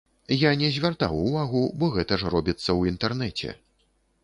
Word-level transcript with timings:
Я 0.43 0.51
не 0.61 0.69
звяртаў 0.77 1.13
увагу, 1.25 1.61
бо 1.83 1.91
гэта 1.97 2.19
ж 2.23 2.33
робіцца 2.37 2.65
ў 2.79 2.95
інтэрнэце. 2.95 3.49